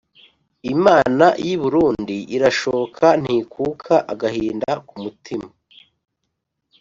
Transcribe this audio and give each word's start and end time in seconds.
Imana 0.73 1.25
y'i 1.45 1.55
Burundi 1.61 2.17
irashoka 2.35 3.05
ntikuka-Agahinda 3.21 4.71
ku 4.87 4.95
mutima. 5.03 5.47